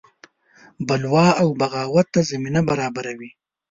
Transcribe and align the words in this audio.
بلوا 0.87 1.27
او 1.41 1.49
بغاوت 1.61 2.07
ته 2.13 2.21
زمینه 2.31 2.61
برابروي. 2.69 3.29